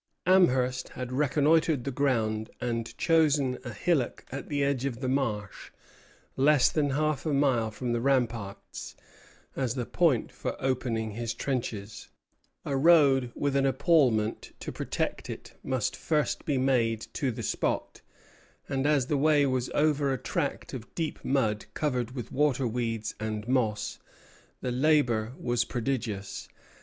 Amherst 0.25 0.89
had 0.97 1.11
reconnoitred 1.11 1.83
the 1.83 1.91
ground 1.91 2.49
and 2.59 2.97
chosen 2.97 3.59
a 3.63 3.71
hillock 3.71 4.25
at 4.31 4.49
the 4.49 4.63
edge 4.63 4.83
of 4.85 4.99
the 4.99 5.07
marsh, 5.07 5.69
less 6.35 6.71
than 6.71 6.89
half 6.89 7.23
a 7.23 7.33
mile 7.33 7.69
from 7.69 7.93
the 7.93 8.01
ramparts, 8.01 8.95
as 9.55 9.75
the 9.75 9.85
point 9.85 10.31
for 10.31 10.59
opening 10.59 11.11
his 11.11 11.35
trenches. 11.35 12.09
A 12.65 12.75
road 12.75 13.31
with 13.35 13.55
an 13.55 13.67
epaulement 13.67 14.53
to 14.61 14.71
protect 14.71 15.29
it 15.29 15.53
must 15.61 15.95
first 15.95 16.45
be 16.45 16.57
made 16.57 17.01
to 17.13 17.31
the 17.31 17.43
spot; 17.43 18.01
and 18.67 18.87
as 18.87 19.05
the 19.05 19.17
way 19.17 19.45
was 19.45 19.69
over 19.75 20.11
a 20.11 20.17
tract 20.17 20.73
of 20.73 20.95
deep 20.95 21.23
mud 21.23 21.65
covered 21.75 22.15
with 22.15 22.31
water 22.31 22.65
weeds 22.65 23.13
and 23.19 23.47
moss, 23.47 23.99
the 24.61 24.71
labor 24.71 25.33
was 25.37 25.63
prodigious. 25.63 26.47